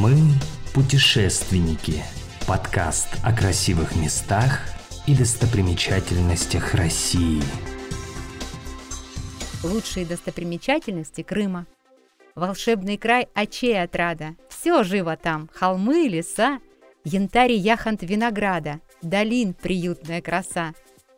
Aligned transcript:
Мы 0.00 0.16
путешественники. 0.74 2.02
Подкаст 2.48 3.08
о 3.22 3.32
красивых 3.32 3.94
местах 3.94 4.60
и 5.06 5.14
достопримечательностях 5.14 6.74
России. 6.74 7.40
Лучшие 9.62 10.04
достопримечательности 10.04 11.22
Крыма. 11.22 11.66
Волшебный 12.34 12.98
край 12.98 13.28
очей 13.34 13.80
отрада. 13.80 14.34
Все 14.48 14.82
живо 14.82 15.16
там. 15.16 15.48
Холмы, 15.54 16.08
леса, 16.08 16.58
янтарь 17.04 17.52
яхонт 17.52 18.02
винограда, 18.02 18.80
долин 19.00 19.54
приютная 19.54 20.20
краса. 20.20 20.74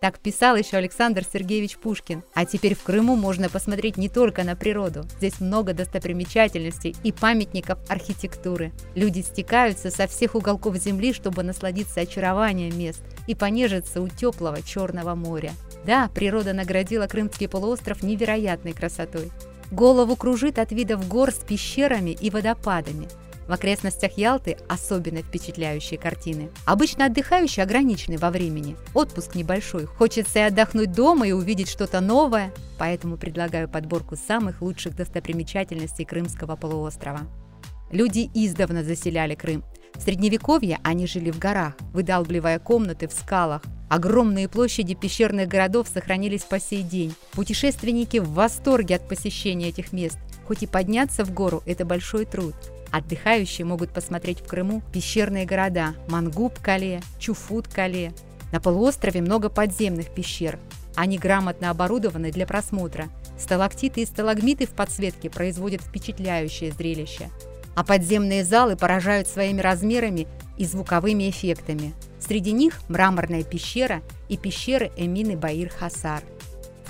Так 0.07 0.21
писал 0.21 0.55
еще 0.55 0.77
Александр 0.77 1.25
Сергеевич 1.25 1.79
Пушкин. 1.79 2.23
А 2.33 2.45
теперь 2.45 2.77
в 2.77 2.85
Крыму 2.85 3.17
можно 3.17 3.49
посмотреть 3.49 3.97
не 3.97 4.09
только 4.09 4.45
на 4.45 4.55
природу. 4.55 5.03
Здесь 5.17 5.41
много 5.41 5.75
достопримечательностей 5.75 6.95
и 7.03 7.11
памятников 7.11 7.81
архитектуры. 7.89 8.71
Люди 8.95 9.19
стекаются 9.19 9.91
со 9.91 10.07
всех 10.07 10.37
уголков 10.37 10.77
земли, 10.77 11.13
чтобы 11.13 11.43
насладиться 11.43 12.03
очарованием 12.03 12.79
мест 12.79 13.03
и 13.27 13.35
понежиться 13.35 14.01
у 14.01 14.07
теплого 14.07 14.63
Черного 14.63 15.17
моря. 15.17 15.51
Да, 15.85 16.09
природа 16.15 16.53
наградила 16.53 17.09
Крымский 17.09 17.49
полуостров 17.49 18.05
невероятной 18.05 18.75
красотой. 18.75 19.33
Голову 19.73 20.15
кружит 20.15 20.61
от 20.61 20.71
видов 20.71 21.09
гор 21.09 21.33
с 21.33 21.39
пещерами 21.39 22.11
и 22.11 22.31
водопадами– 22.31 23.09
в 23.49 23.53
окрестностях 23.53 24.19
Ялты 24.19 24.57
особенно 24.69 25.23
впечатляющие 25.23 25.99
картины. 25.99 26.51
Обычно 26.65 27.07
отдыхающие 27.07 27.63
ограничены 27.63 28.19
во 28.19 28.31
времени. 28.31 28.77
Отпуск 28.95 29.35
небольшой. 29.35 29.87
Хочется 29.87 30.41
и 30.41 30.43
отдохнуть 30.43 30.93
дома, 30.93 31.29
и 31.29 31.33
увидеть 31.33 31.69
что-то 31.69 32.01
новое. 32.01 32.53
Поэтому 32.79 33.17
предлагаю 33.17 33.69
подборку 33.69 34.17
самых 34.17 34.63
лучших 34.63 34.97
достопримечательностей 34.97 36.05
Крымского 36.05 36.57
полуострова. 36.57 37.21
Люди 37.91 38.29
издавна 38.35 38.83
заселяли 38.83 39.35
Крым. 39.35 39.65
В 39.95 40.03
Средневековье 40.03 40.79
они 40.83 41.07
жили 41.07 41.31
в 41.31 41.39
горах, 41.39 41.75
выдалбливая 41.93 42.59
комнаты 42.59 43.09
в 43.09 43.13
скалах. 43.13 43.63
Огромные 43.89 44.49
площади 44.49 44.95
пещерных 44.95 45.49
городов 45.49 45.89
сохранились 45.89 46.43
по 46.43 46.59
сей 46.59 46.83
день. 46.83 47.15
Путешественники 47.33 48.19
в 48.19 48.33
восторге 48.33 48.97
от 48.97 49.09
посещения 49.09 49.69
этих 49.69 49.93
мест. 49.93 50.19
Хоть 50.47 50.65
и 50.65 50.67
подняться 50.67 51.25
в 51.25 51.33
гору– 51.33 51.63
это 51.67 51.85
большой 51.85 52.25
труд. 52.25 52.55
Отдыхающие 52.97 53.67
могут 53.67 53.91
посмотреть 53.91 54.41
в 54.41 54.47
Крыму 54.47 54.81
пещерные 54.91 55.45
города 55.45 55.95
Мангуб-Кале, 56.09 57.03
Чуфут-Кале. 57.19 58.15
На 58.53 58.59
полуострове 58.59 59.21
много 59.21 59.51
подземных 59.51 60.15
пещер. 60.15 60.59
Они 60.95 61.19
грамотно 61.19 61.69
оборудованы 61.69 62.33
для 62.33 62.47
просмотра. 62.47 63.11
Сталактиты 63.39 64.01
и 64.01 64.07
сталагмиты 64.07 64.67
в 64.67 64.71
подсветке 64.71 65.29
производят 65.29 65.83
впечатляющее 65.83 66.73
зрелище. 66.73 67.29
А 67.75 67.85
подземные 67.85 68.45
залы 68.45 68.77
поражают 68.77 69.29
своими 69.29 69.61
размерами 69.61 70.27
и 70.57 70.65
звуковыми 70.65 71.29
эффектами. 71.29 71.93
Среди 72.19 72.53
них 72.53 72.81
мраморная 72.89 73.45
пещера 73.45 74.01
и 74.31 74.39
пещеры 74.39 74.91
Эмины 74.97 75.37
Баир-Хасар– 75.37 76.23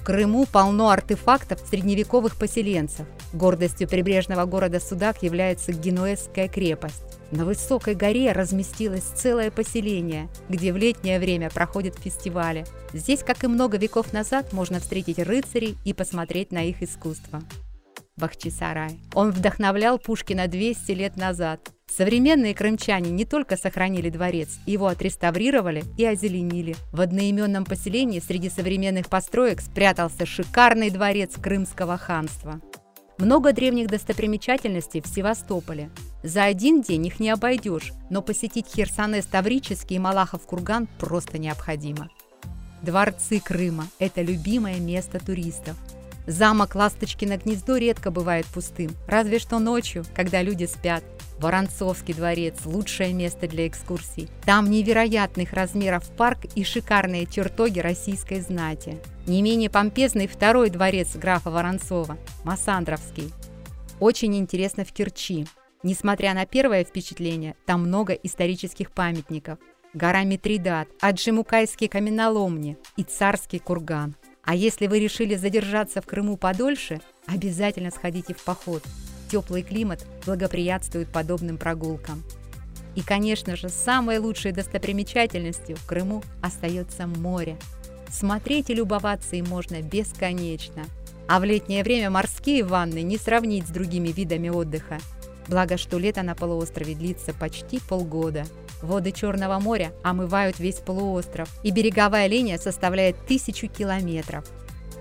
Крыму 0.06 0.46
полно 0.46 0.90
артефактов 0.90 1.58
средневековых 1.68 2.36
поселенцев. 2.36 3.08
Гордостью 3.32 3.88
прибрежного 3.88 4.44
города 4.44 4.78
Судак 4.78 5.24
является 5.24 5.72
Генуэзская 5.72 6.46
крепость. 6.46 7.02
На 7.32 7.44
высокой 7.44 7.96
горе 7.96 8.30
разместилось 8.30 9.02
целое 9.02 9.50
поселение, 9.50 10.28
где 10.48 10.72
в 10.72 10.76
летнее 10.76 11.18
время 11.18 11.50
проходят 11.50 11.96
фестивали. 11.98 12.64
Здесь, 12.92 13.24
как 13.24 13.42
и 13.42 13.48
много 13.48 13.78
веков 13.78 14.12
назад, 14.12 14.52
можно 14.52 14.78
встретить 14.78 15.18
рыцарей 15.18 15.76
и 15.84 15.92
посмотреть 15.92 16.52
на 16.52 16.62
их 16.62 16.84
искусство. 16.84 17.42
Бахчисарай. 18.16 19.00
Он 19.12 19.32
вдохновлял 19.32 19.98
Пушкина 19.98 20.46
200 20.46 20.92
лет 20.92 21.16
назад. 21.16 21.72
Современные 21.90 22.54
крымчане 22.54 23.10
не 23.10 23.24
только 23.24 23.56
сохранили 23.56 24.10
дворец, 24.10 24.58
его 24.66 24.88
отреставрировали 24.88 25.84
и 25.96 26.04
озеленили. 26.04 26.76
В 26.92 27.00
одноименном 27.00 27.64
поселении 27.64 28.20
среди 28.20 28.50
современных 28.50 29.08
построек 29.08 29.62
спрятался 29.62 30.26
шикарный 30.26 30.90
дворец 30.90 31.32
Крымского 31.40 31.96
ханства. 31.96 32.60
Много 33.18 33.54
древних 33.54 33.86
достопримечательностей 33.86 35.00
в 35.00 35.06
Севастополе. 35.06 35.88
За 36.22 36.44
один 36.44 36.82
день 36.82 37.06
их 37.06 37.18
не 37.18 37.30
обойдешь, 37.30 37.92
но 38.10 38.20
посетить 38.20 38.66
Херсонес 38.66 39.24
Таврический 39.24 39.96
и 39.96 39.98
Малахов 39.98 40.44
курган 40.44 40.88
просто 40.98 41.38
необходимо. 41.38 42.10
Дворцы 42.82 43.40
Крыма– 43.40 43.86
это 43.98 44.20
любимое 44.20 44.80
место 44.80 45.18
туристов. 45.18 45.76
Замок 46.26 46.74
Ласточкино 46.74 47.38
гнездо 47.38 47.78
редко 47.78 48.10
бывает 48.10 48.44
пустым, 48.46 48.90
разве 49.08 49.38
что 49.38 49.60
ночью, 49.60 50.04
когда 50.14 50.42
люди 50.42 50.66
спят– 50.66 51.02
Воронцовский 51.38 52.14
дворец– 52.14 52.60
лучшее 52.64 53.12
место 53.12 53.46
для 53.46 53.68
экскурсий. 53.68 54.28
Там 54.44 54.70
невероятных 54.70 55.52
размеров 55.52 56.08
парк 56.16 56.46
и 56.54 56.64
шикарные 56.64 57.26
чертоги 57.26 57.78
российской 57.80 58.40
знати. 58.40 58.98
Не 59.26 59.42
менее 59.42 59.68
помпезный 59.68 60.28
второй 60.28 60.70
дворец 60.70 61.14
графа 61.14 61.50
Воронцова– 61.50 62.16
Массандровский. 62.44 63.32
Очень 64.00 64.36
интересно 64.36 64.84
в 64.84 64.92
Керчи. 64.92 65.46
Несмотря 65.82 66.32
на 66.32 66.46
первое 66.46 66.84
впечатление, 66.84 67.54
там 67.66 67.82
много 67.82 68.14
исторических 68.14 68.90
памятников. 68.90 69.58
Гора 69.92 70.24
Митридат, 70.24 70.88
Аджимукайские 71.00 71.88
каменоломни 71.88 72.78
и 72.96 73.02
Царский 73.02 73.58
курган. 73.58 74.14
А 74.42 74.54
если 74.54 74.86
вы 74.86 75.00
решили 75.00 75.34
задержаться 75.34 76.00
в 76.00 76.06
Крыму 76.06 76.36
подольше, 76.36 77.00
обязательно 77.26 77.90
сходите 77.90 78.32
в 78.32 78.42
поход– 78.42 78.82
Теплый 79.28 79.62
климат 79.62 80.04
благоприятствует 80.24 81.08
подобным 81.08 81.58
прогулкам. 81.58 82.22
И, 82.94 83.02
конечно 83.02 83.56
же, 83.56 83.68
самой 83.68 84.18
лучшей 84.18 84.52
достопримечательностью 84.52 85.76
в 85.76 85.86
Крыму 85.86 86.22
остается 86.40 87.06
море. 87.06 87.56
Смотреть 88.10 88.70
и 88.70 88.74
любоваться 88.74 89.36
им 89.36 89.46
можно 89.48 89.82
бесконечно. 89.82 90.84
А 91.28 91.40
в 91.40 91.44
летнее 91.44 91.82
время 91.82 92.08
морские 92.08 92.64
ванны 92.64 93.02
не 93.02 93.18
сравнить 93.18 93.66
с 93.66 93.70
другими 93.70 94.08
видами 94.08 94.48
отдыха. 94.48 94.98
Благо, 95.48 95.76
что 95.76 95.98
лето 95.98 96.22
на 96.22 96.34
полуострове 96.34 96.94
длится 96.94 97.34
почти 97.34 97.80
полгода. 97.80 98.44
Воды 98.80 99.10
Черного 99.10 99.58
моря 99.58 99.92
омывают 100.02 100.58
весь 100.58 100.76
полуостров, 100.76 101.48
и 101.62 101.70
береговая 101.70 102.26
линия 102.26 102.58
составляет 102.58 103.16
тысячу 103.26 103.68
километров. 103.68 104.44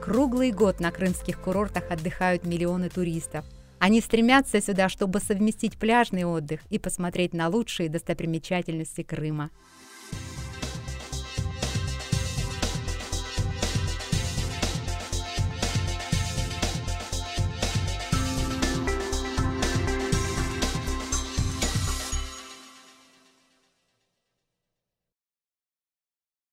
Круглый 0.02 0.52
год 0.52 0.80
на 0.80 0.92
крымских 0.92 1.40
курортах 1.40 1.90
отдыхают 1.90 2.46
миллионы 2.46 2.90
туристов, 2.90 3.46
они 3.85 4.01
стремятся 4.01 4.59
сюда, 4.62 4.90
чтобы 4.90 5.19
совместить 5.19 5.78
пляжный 5.78 6.23
отдых 6.23 6.62
и 6.72 6.79
посмотреть 6.79 7.35
на 7.35 7.50
лучшие 7.50 7.88
достопримечательности 7.88 9.03
Крыма– 9.03 9.51